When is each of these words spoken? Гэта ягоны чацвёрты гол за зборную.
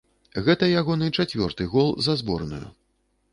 Гэта 0.45 0.69
ягоны 0.79 1.09
чацвёрты 1.17 1.67
гол 1.75 1.93
за 2.07 2.17
зборную. 2.23 2.65